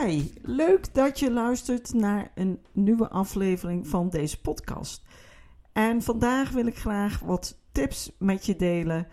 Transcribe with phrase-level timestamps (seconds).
[0.00, 5.02] Hi, leuk dat je luistert naar een nieuwe aflevering van deze podcast.
[5.72, 9.06] En vandaag wil ik graag wat tips met je delen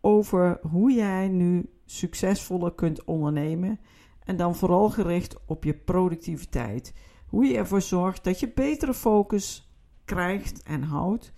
[0.00, 3.80] over hoe jij nu succesvoller kunt ondernemen.
[4.24, 6.94] En dan vooral gericht op je productiviteit.
[7.26, 11.32] Hoe je ervoor zorgt dat je betere focus krijgt en houdt.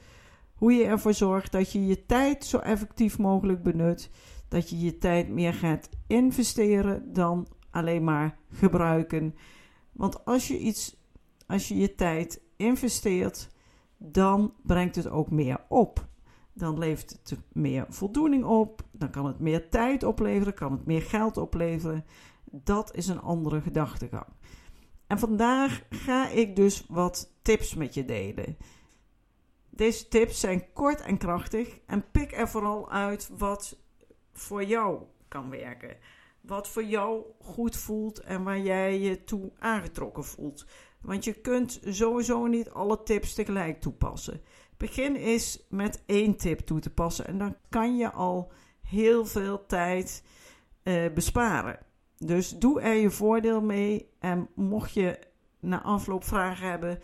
[0.54, 4.10] Hoe je ervoor zorgt dat je je tijd zo effectief mogelijk benut.
[4.48, 7.46] Dat je je tijd meer gaat investeren dan
[7.76, 9.34] alleen maar gebruiken.
[9.92, 10.96] Want als je iets,
[11.46, 13.48] als je je tijd investeert,
[13.96, 16.06] dan brengt het ook meer op.
[16.52, 21.02] Dan levert het meer voldoening op, dan kan het meer tijd opleveren, kan het meer
[21.02, 22.04] geld opleveren.
[22.44, 24.26] Dat is een andere gedachtegang.
[25.06, 28.56] En vandaag ga ik dus wat tips met je delen.
[29.70, 33.78] Deze tips zijn kort en krachtig en pik er vooral uit wat
[34.32, 35.96] voor jou kan werken
[36.46, 40.66] wat voor jou goed voelt en waar jij je toe aangetrokken voelt.
[41.00, 44.40] Want je kunt sowieso niet alle tips tegelijk toepassen.
[44.76, 48.52] Begin eens met één tip toe te passen en dan kan je al
[48.82, 50.24] heel veel tijd
[50.82, 51.78] uh, besparen.
[52.18, 55.18] Dus doe er je voordeel mee en mocht je
[55.60, 56.98] na afloop vragen hebben,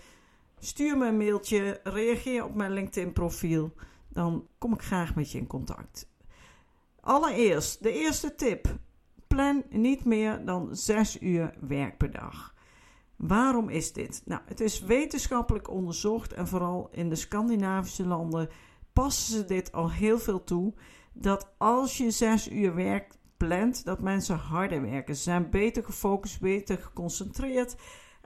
[0.58, 3.72] stuur me een mailtje, reageer op mijn LinkedIn profiel.
[4.08, 6.10] Dan kom ik graag met je in contact.
[7.00, 8.78] Allereerst, de eerste tip
[9.34, 12.54] plan niet meer dan 6 uur werk per dag.
[13.16, 14.22] Waarom is dit?
[14.24, 18.48] Nou, het is wetenschappelijk onderzocht en vooral in de Scandinavische landen
[18.92, 20.74] passen ze dit al heel veel toe.
[21.12, 25.16] Dat als je 6 uur werk plant, dat mensen harder werken.
[25.16, 27.76] Ze zijn beter gefocust, beter geconcentreerd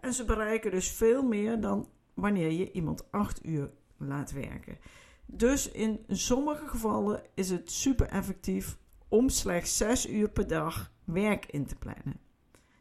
[0.00, 4.78] en ze bereiken dus veel meer dan wanneer je iemand 8 uur laat werken.
[5.26, 8.78] Dus in sommige gevallen is het super effectief
[9.08, 12.20] om slechts 6 uur per dag werk in te plannen.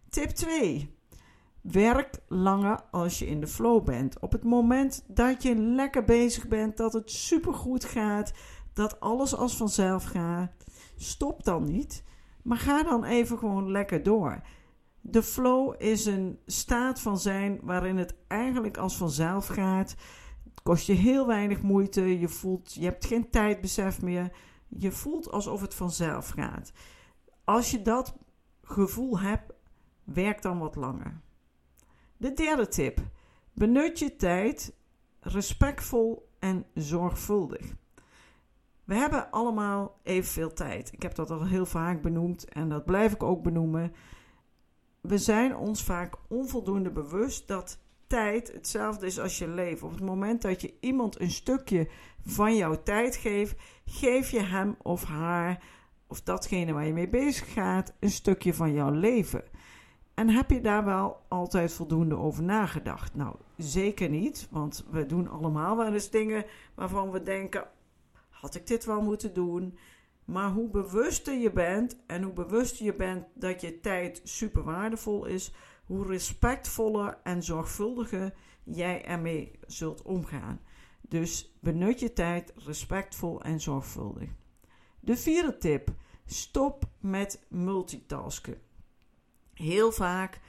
[0.10, 0.94] Tip 2.
[1.62, 4.20] Werk langer als je in de flow bent.
[4.20, 8.34] Op het moment dat je lekker bezig bent, dat het supergoed gaat,
[8.74, 10.52] dat alles als vanzelf gaat,
[10.96, 12.04] stop dan niet,
[12.44, 14.42] maar ga dan even gewoon lekker door.
[15.02, 19.96] De flow is een staat van zijn waarin het eigenlijk als vanzelf gaat.
[20.44, 22.20] Het kost je heel weinig moeite.
[22.20, 24.32] Je voelt, je hebt geen tijdbesef meer.
[24.68, 26.72] Je voelt alsof het vanzelf gaat.
[27.46, 28.16] Als je dat
[28.62, 29.54] gevoel hebt,
[30.04, 31.22] werk dan wat langer.
[32.18, 33.00] De derde tip:
[33.54, 34.76] benut je tijd
[35.20, 37.76] respectvol en zorgvuldig.
[38.84, 40.94] We hebben allemaal evenveel tijd.
[40.94, 43.94] Ik heb dat al heel vaak benoemd en dat blijf ik ook benoemen.
[45.02, 49.88] We zijn ons vaak onvoldoende bewust dat tijd hetzelfde is als je leven.
[49.88, 51.90] Op het moment dat je iemand een stukje
[52.26, 55.64] van jouw tijd geeft, geef je hem of haar
[56.16, 59.44] of datgene waar je mee bezig gaat een stukje van jouw leven.
[60.14, 63.16] En heb je daar wel altijd voldoende over nagedacht?
[63.16, 67.68] Nou, zeker niet, want we doen allemaal wel eens dingen waarvan we denken:
[68.30, 69.78] had ik dit wel moeten doen?
[70.26, 75.26] Maar hoe bewuster je bent en hoe bewuster je bent dat je tijd super waardevol
[75.26, 75.54] is,
[75.86, 78.34] hoe respectvoller en zorgvuldiger
[78.64, 80.60] jij ermee zult omgaan.
[81.02, 84.30] Dus benut je tijd respectvol en zorgvuldig.
[85.00, 85.90] De vierde tip:
[86.26, 88.58] stop met multitasken.
[89.54, 90.40] Heel vaak,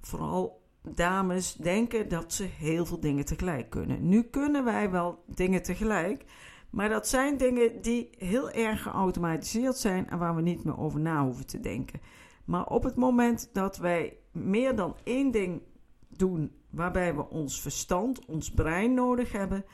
[0.00, 0.62] vooral
[0.94, 4.08] dames, denken dat ze heel veel dingen tegelijk kunnen.
[4.08, 6.24] Nu kunnen wij wel dingen tegelijk,
[6.70, 11.00] maar dat zijn dingen die heel erg geautomatiseerd zijn en waar we niet meer over
[11.00, 12.00] na hoeven te denken.
[12.44, 15.62] Maar op het moment dat wij meer dan één ding
[16.08, 19.64] doen waarbij we ons verstand, ons brein nodig hebben,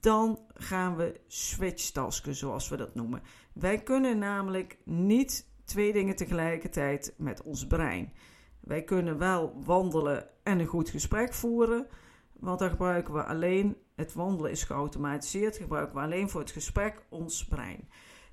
[0.00, 3.22] dan gaan we switchtasken, zoals we dat noemen.
[3.58, 8.12] Wij kunnen namelijk niet twee dingen tegelijkertijd met ons brein.
[8.60, 11.86] Wij kunnen wel wandelen en een goed gesprek voeren,
[12.32, 17.02] want dan gebruiken we alleen, het wandelen is geautomatiseerd, gebruiken we alleen voor het gesprek
[17.08, 17.88] ons brein.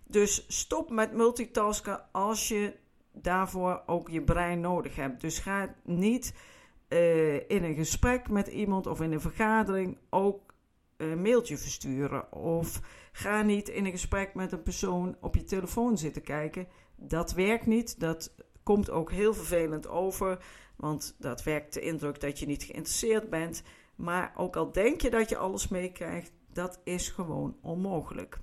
[0.08, 2.76] Dus stop met multitasken als je
[3.12, 5.22] daarvoor ook je brein nodig hebt.
[5.22, 6.36] Dus ga niet
[6.90, 10.54] uh, in een gesprek met iemand of in een vergadering ook
[10.98, 12.32] een mailtje versturen.
[12.32, 12.82] Of
[13.16, 16.68] ga niet in een gesprek met een persoon op je telefoon zitten kijken.
[16.96, 18.00] Dat werkt niet.
[18.00, 20.46] Dat komt ook heel vervelend over.
[20.76, 23.64] Want dat werkt de indruk dat je niet geïnteresseerd bent.
[23.96, 28.40] Maar ook al denk je dat je alles meekrijgt, dat is gewoon onmogelijk.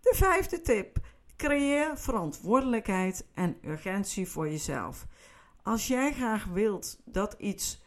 [0.00, 0.98] De vijfde tip:
[1.36, 5.06] creëer verantwoordelijkheid en urgentie voor jezelf.
[5.62, 7.82] Als jij graag wilt dat, iets,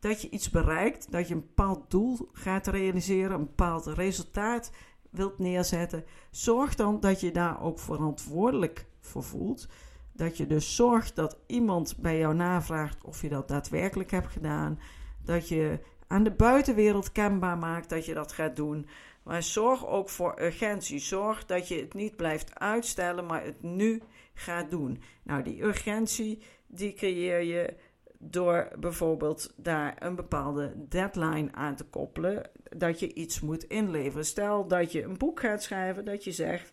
[0.00, 4.70] dat je iets bereikt, dat je een bepaald doel gaat realiseren, een bepaald resultaat
[5.16, 9.68] wilt neerzetten, zorg dan dat je daar ook verantwoordelijk voor voelt.
[10.12, 14.80] Dat je dus zorgt dat iemand bij jou navraagt of je dat daadwerkelijk hebt gedaan.
[15.24, 18.86] Dat je aan de buitenwereld kenbaar maakt dat je dat gaat doen.
[19.22, 20.98] Maar zorg ook voor urgentie.
[20.98, 24.02] Zorg dat je het niet blijft uitstellen, maar het nu
[24.34, 25.02] gaat doen.
[25.22, 27.74] Nou, die urgentie die creëer je
[28.18, 34.26] door bijvoorbeeld daar een bepaalde deadline aan te koppelen dat je iets moet inleveren.
[34.26, 36.72] Stel dat je een boek gaat schrijven, dat je zegt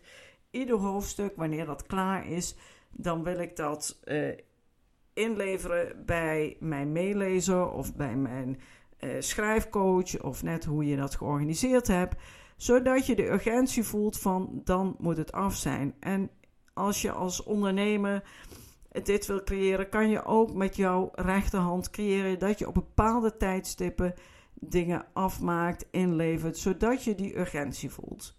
[0.50, 2.56] ieder hoofdstuk wanneer dat klaar is,
[2.90, 4.28] dan wil ik dat uh,
[5.12, 8.60] inleveren bij mijn meelezer of bij mijn
[9.00, 12.22] uh, schrijfcoach of net hoe je dat georganiseerd hebt,
[12.56, 15.94] zodat je de urgentie voelt van dan moet het af zijn.
[16.00, 16.30] En
[16.74, 18.22] als je als ondernemer
[19.02, 24.14] dit wil creëren, kan je ook met jouw rechterhand creëren dat je op bepaalde tijdstippen
[24.54, 28.36] dingen afmaakt, inlevert, zodat je die urgentie voelt.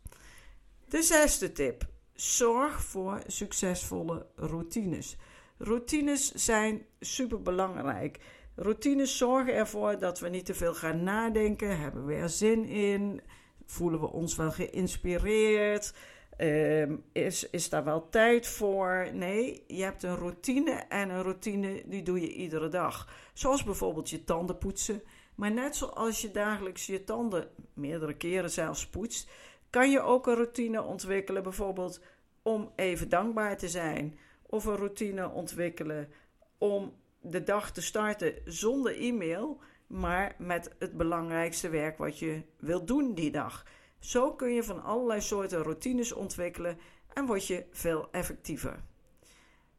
[0.87, 5.17] De zesde tip: zorg voor succesvolle routines.
[5.57, 8.19] Routines zijn super belangrijk.
[8.55, 13.21] Routines zorgen ervoor dat we niet te veel gaan nadenken, hebben we er zin in,
[13.65, 15.93] voelen we ons wel geïnspireerd.
[16.37, 19.09] Um, is, is daar wel tijd voor?
[19.13, 23.09] Nee, je hebt een routine en een routine die doe je iedere dag.
[23.33, 25.01] Zoals bijvoorbeeld je tanden poetsen.
[25.35, 29.29] Maar net zoals je dagelijks je tanden meerdere keren zelfs poetst,
[29.69, 32.01] kan je ook een routine ontwikkelen, bijvoorbeeld
[32.41, 34.19] om even dankbaar te zijn.
[34.41, 36.09] Of een routine ontwikkelen
[36.57, 42.87] om de dag te starten zonder e-mail, maar met het belangrijkste werk wat je wilt
[42.87, 43.65] doen die dag.
[43.99, 46.79] Zo kun je van allerlei soorten routines ontwikkelen
[47.13, 48.83] en word je veel effectiever.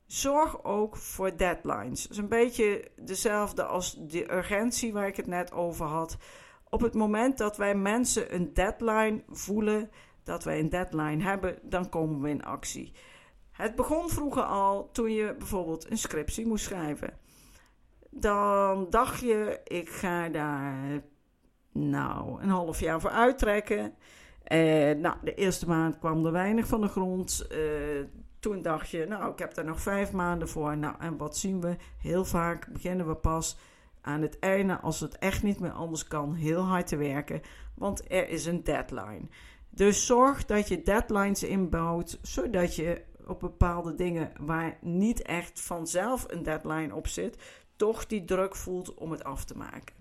[0.06, 2.02] Zorg ook voor deadlines.
[2.02, 6.16] Dat is een beetje dezelfde als de urgentie waar ik het net over had.
[6.68, 9.90] Op het moment dat wij mensen een deadline voelen,
[10.24, 12.92] dat wij een deadline hebben, dan komen we in actie.
[13.52, 17.18] Het begon vroeger al toen je bijvoorbeeld een scriptie moest schrijven.
[18.10, 21.02] Dan dacht je, ik ga daar
[21.72, 23.94] nou een half jaar voor uittrekken.
[24.48, 27.46] Uh, nou, de eerste maand kwam er weinig van de grond.
[27.52, 27.58] Uh,
[28.46, 30.76] toen dacht je, nou, ik heb daar nog vijf maanden voor.
[30.76, 31.76] Nou, en wat zien we?
[31.98, 33.56] Heel vaak beginnen we pas
[34.00, 37.40] aan het einde, als het echt niet meer anders kan, heel hard te werken.
[37.74, 39.28] Want er is een deadline.
[39.70, 46.24] Dus zorg dat je deadlines inbouwt, zodat je op bepaalde dingen waar niet echt vanzelf
[46.28, 47.38] een deadline op zit,
[47.76, 49.94] toch die druk voelt om het af te maken.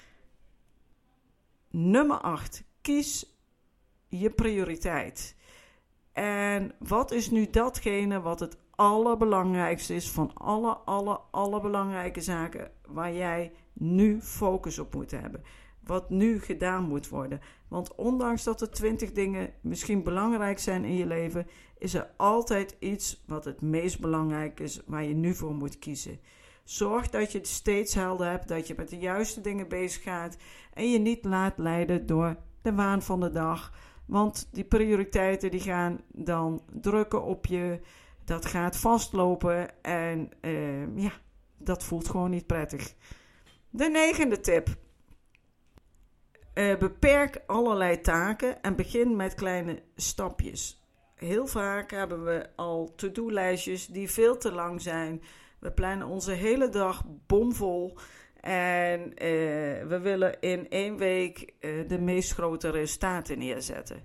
[1.69, 2.63] Nummer 8.
[2.81, 3.37] Kies
[4.07, 5.35] je prioriteit.
[6.15, 12.71] En wat is nu datgene wat het allerbelangrijkste is van alle, alle, alle belangrijke zaken
[12.87, 15.43] waar jij nu focus op moet hebben?
[15.83, 17.41] Wat nu gedaan moet worden.
[17.67, 21.47] Want ondanks dat er twintig dingen misschien belangrijk zijn in je leven,
[21.77, 26.19] is er altijd iets wat het meest belangrijk is waar je nu voor moet kiezen.
[26.63, 30.37] Zorg dat je het steeds helder hebt, dat je met de juiste dingen bezig gaat
[30.73, 33.71] en je niet laat leiden door de waan van de dag
[34.05, 37.79] want die prioriteiten die gaan dan drukken op je.
[38.25, 41.11] Dat gaat vastlopen en uh, ja,
[41.57, 42.93] dat voelt gewoon niet prettig.
[43.69, 44.67] De negende tip.
[46.53, 50.83] Uh, beperk allerlei taken en begin met kleine stapjes.
[51.15, 55.21] Heel vaak hebben we al to-do-lijstjes die veel te lang zijn.
[55.59, 57.97] We plannen onze hele dag bomvol.
[58.45, 59.15] En uh,
[59.87, 64.03] we willen in één week uh, de meest grote resultaten neerzetten.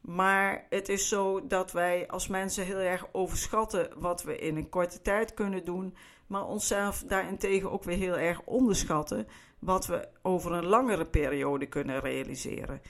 [0.00, 4.68] Maar het is zo dat wij als mensen heel erg overschatten wat we in een
[4.68, 5.96] korte tijd kunnen doen.
[6.26, 9.26] Maar onszelf daarentegen ook weer heel erg onderschatten
[9.58, 12.80] wat we over een langere periode kunnen realiseren.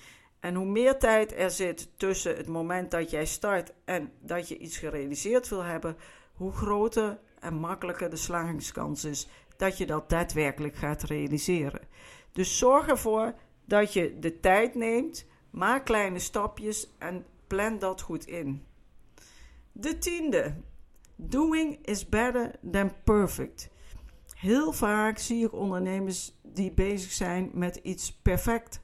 [0.40, 4.58] En hoe meer tijd er zit tussen het moment dat jij start en dat je
[4.58, 5.96] iets gerealiseerd wil hebben,
[6.32, 11.80] hoe groter en makkelijker de slagingskans is dat je dat daadwerkelijk gaat realiseren.
[12.32, 13.34] Dus zorg ervoor
[13.64, 18.64] dat je de tijd neemt, maak kleine stapjes en plan dat goed in.
[19.72, 20.54] De tiende.
[21.16, 23.68] Doing is better than perfect.
[24.34, 28.80] Heel vaak zie ik ondernemers die bezig zijn met iets perfect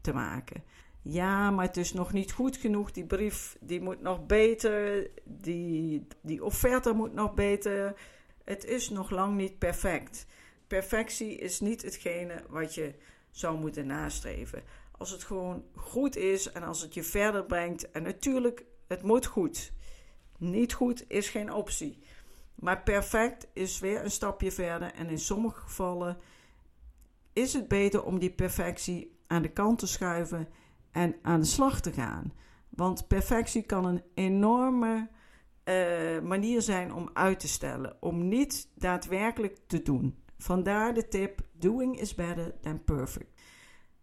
[0.00, 0.62] te maken.
[1.02, 2.90] Ja, maar het is nog niet goed genoeg.
[2.90, 5.10] Die brief die moet nog beter.
[5.24, 7.94] Die, die offerte moet nog beter.
[8.46, 10.26] Het is nog lang niet perfect.
[10.66, 12.94] Perfectie is niet hetgene wat je
[13.30, 14.62] zou moeten nastreven.
[14.90, 17.90] Als het gewoon goed is en als het je verder brengt.
[17.90, 19.72] En natuurlijk, het moet goed.
[20.38, 21.98] Niet goed is geen optie.
[22.54, 24.92] Maar perfect is weer een stapje verder.
[24.94, 26.18] En in sommige gevallen
[27.32, 30.48] is het beter om die perfectie aan de kant te schuiven
[30.90, 32.32] en aan de slag te gaan.
[32.68, 35.08] Want perfectie kan een enorme
[35.68, 40.22] uh, manier zijn om uit te stellen, om niet daadwerkelijk te doen.
[40.38, 43.40] Vandaar de tip: doing is better than perfect.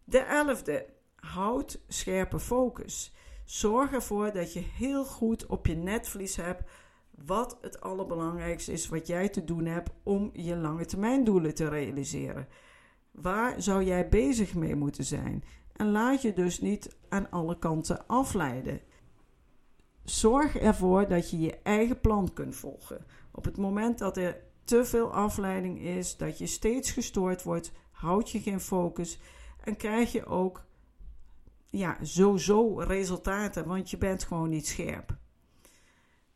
[0.04, 3.14] De elfde, houd scherpe focus.
[3.44, 6.62] Zorg ervoor dat je heel goed op je netvlies hebt
[7.10, 11.68] wat het allerbelangrijkste is wat jij te doen hebt om je lange termijn doelen te
[11.68, 12.48] realiseren.
[13.10, 15.44] Waar zou jij bezig mee moeten zijn?
[15.72, 18.80] En laat je dus niet aan alle kanten afleiden.
[20.04, 23.06] Zorg ervoor dat je je eigen plan kunt volgen.
[23.32, 28.30] Op het moment dat er te veel afleiding is, dat je steeds gestoord wordt, houd
[28.30, 29.18] je geen focus
[29.60, 30.64] en krijg je ook
[31.70, 35.16] ja, zo-zo resultaten, want je bent gewoon niet scherp.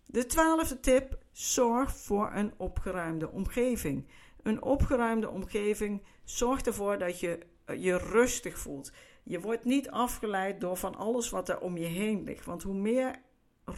[0.07, 4.07] De twaalfde tip: zorg voor een opgeruimde omgeving.
[4.43, 7.39] Een opgeruimde omgeving zorgt ervoor dat je
[7.77, 8.93] je rustig voelt.
[9.23, 12.45] Je wordt niet afgeleid door van alles wat er om je heen ligt.
[12.45, 13.23] Want hoe meer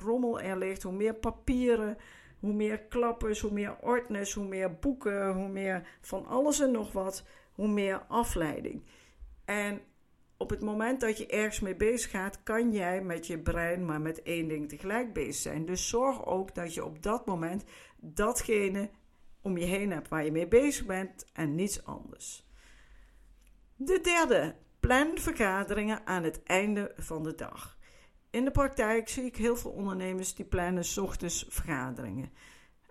[0.02, 1.96] rommel er ligt, hoe meer papieren,
[2.38, 6.92] hoe meer klappers, hoe meer ordners, hoe meer boeken, hoe meer van alles en nog
[6.92, 8.82] wat, hoe meer afleiding.
[9.44, 9.80] En
[10.36, 14.00] op het moment dat je ergens mee bezig gaat, kan jij met je brein maar
[14.00, 15.66] met één ding tegelijk bezig zijn.
[15.66, 17.64] Dus zorg ook dat je op dat moment
[17.96, 18.90] datgene
[19.42, 22.48] om je heen hebt waar je mee bezig bent en niets anders.
[23.76, 27.78] De derde, plan vergaderingen aan het einde van de dag.
[28.30, 32.30] In de praktijk zie ik heel veel ondernemers die plannen s ochtends vergaderingen.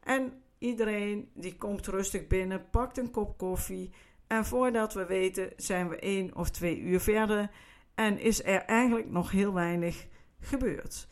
[0.03, 3.91] En iedereen die komt rustig binnen, pakt een kop koffie
[4.27, 7.51] en voordat we weten zijn we één of twee uur verder
[7.96, 10.08] en is er eigenlijk nog heel weinig
[10.39, 11.08] gebeurd.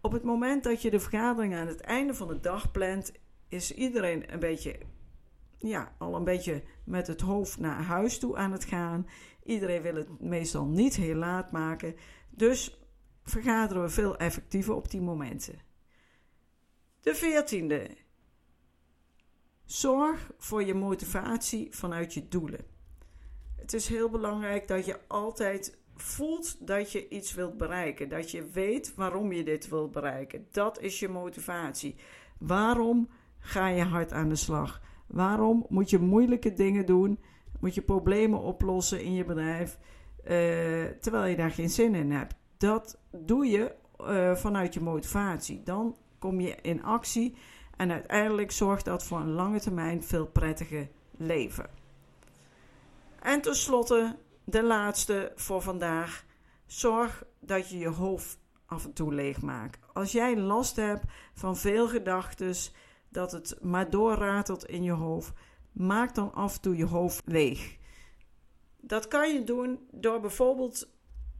[0.00, 3.12] Op het moment dat je de vergadering aan het einde van de dag plant,
[3.48, 4.78] is iedereen een beetje,
[5.56, 9.06] ja, al een beetje met het hoofd naar huis toe aan het gaan.
[9.44, 11.94] Iedereen wil het meestal niet heel laat maken.
[12.30, 12.87] Dus
[13.28, 15.58] vergaderen we veel effectiever op die momenten.
[17.00, 17.96] De veertiende.
[19.64, 22.60] Zorg voor je motivatie vanuit je doelen.
[23.56, 28.08] Het is heel belangrijk dat je altijd voelt dat je iets wilt bereiken.
[28.08, 30.46] Dat je weet waarom je dit wilt bereiken.
[30.50, 31.96] Dat is je motivatie.
[32.38, 33.08] Waarom
[33.38, 34.80] ga je hard aan de slag?
[35.06, 37.20] Waarom moet je moeilijke dingen doen?
[37.60, 42.34] Moet je problemen oplossen in je bedrijf uh, terwijl je daar geen zin in hebt?
[42.58, 45.62] Dat doe je uh, vanuit je motivatie.
[45.62, 47.36] Dan kom je in actie
[47.76, 51.70] en uiteindelijk zorgt dat voor een lange termijn veel prettiger leven.
[53.20, 56.24] En tenslotte de laatste voor vandaag.
[56.66, 59.78] Zorg dat je je hoofd af en toe leegmaakt.
[59.92, 62.54] Als jij last hebt van veel gedachten,
[63.08, 65.32] dat het maar doorratelt in je hoofd,
[65.72, 67.76] maak dan af en toe je hoofd leeg.
[68.80, 70.88] Dat kan je doen door bijvoorbeeld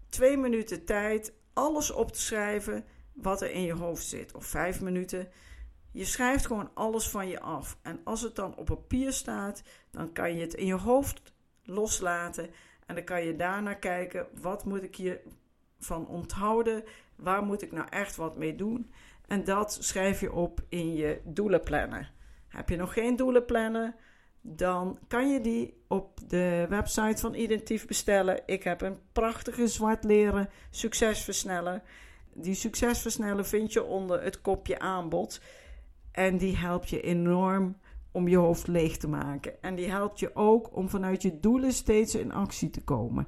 [0.08, 4.80] twee minuten tijd alles op te schrijven wat er in je hoofd zit, of vijf
[4.80, 5.28] minuten.
[5.92, 7.78] Je schrijft gewoon alles van je af.
[7.82, 12.50] En als het dan op papier staat, dan kan je het in je hoofd loslaten.
[12.86, 16.84] En dan kan je daarna kijken, wat moet ik hiervan onthouden?
[17.16, 18.92] Waar moet ik nou echt wat mee doen?
[19.26, 22.12] En dat schrijf je op in je doelenplanner.
[22.48, 23.94] Heb je nog geen doelenplanner?
[24.40, 28.42] Dan kan je die op de website van Identief bestellen.
[28.47, 31.83] Ik heb een prachtige zwart leren succesversneller.
[32.33, 35.40] Die succesversneller vind je onder het kopje aanbod.
[36.12, 37.76] En die helpt je enorm
[38.12, 39.62] om je hoofd leeg te maken.
[39.62, 43.26] En die helpt je ook om vanuit je doelen steeds in actie te komen.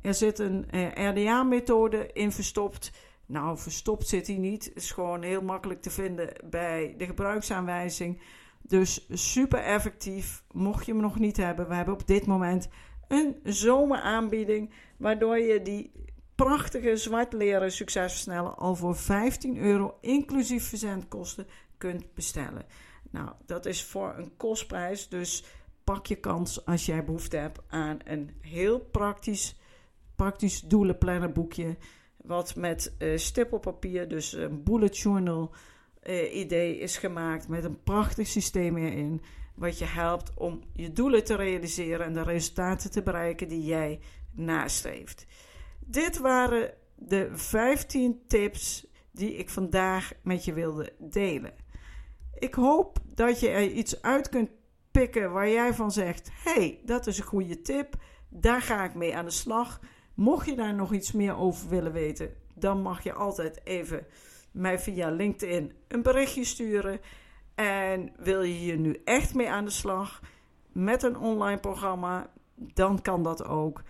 [0.00, 2.92] Er zit een eh, RDA-methode in verstopt.
[3.26, 4.70] Nou, verstopt zit hij niet.
[4.74, 8.20] Is gewoon heel makkelijk te vinden bij de gebruiksaanwijzing.
[8.62, 10.42] Dus super effectief.
[10.52, 12.68] Mocht je hem nog niet hebben, we hebben op dit moment
[13.08, 14.72] een zomeraanbieding.
[14.96, 15.92] Waardoor je die
[16.34, 21.46] prachtige zwart leren succesversnellen al voor 15 euro inclusief verzendkosten
[21.78, 22.66] kunt bestellen.
[23.10, 25.08] Nou, dat is voor een kostprijs.
[25.08, 25.44] Dus
[25.84, 29.58] pak je kans als jij behoefte hebt aan een heel praktisch,
[30.16, 31.76] praktisch doelenplannerboekje.
[32.16, 35.54] Wat met uh, stippelpapier, dus een bullet journal
[36.08, 37.48] uh, idee is gemaakt.
[37.48, 39.22] Met een prachtig systeem erin.
[39.54, 44.00] Wat je helpt om je doelen te realiseren en de resultaten te bereiken die jij
[44.30, 45.26] nastreeft.
[45.80, 51.52] Dit waren de 15 tips die ik vandaag met je wilde delen.
[52.38, 54.50] Ik hoop dat je er iets uit kunt
[54.90, 57.94] pikken waar jij van zegt: hey, dat is een goede tip,
[58.28, 59.80] daar ga ik mee aan de slag.
[60.14, 64.06] Mocht je daar nog iets meer over willen weten, dan mag je altijd even
[64.50, 67.00] mij via LinkedIn een berichtje sturen.
[67.54, 70.20] En wil je hier nu echt mee aan de slag
[70.72, 73.82] met een online programma, dan kan dat ook.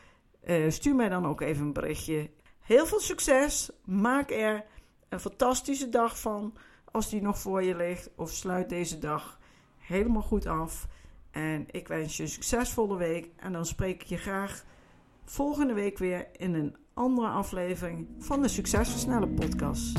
[0.45, 2.31] Uh, stuur mij dan ook even een berichtje.
[2.61, 3.71] Heel veel succes.
[3.85, 4.65] Maak er
[5.09, 8.11] een fantastische dag van als die nog voor je ligt.
[8.17, 9.39] Of sluit deze dag
[9.77, 10.87] helemaal goed af.
[11.31, 13.31] En ik wens je een succesvolle week.
[13.37, 14.65] En dan spreek ik je graag
[15.25, 19.99] volgende week weer in een andere aflevering van de Succesversnellen podcast.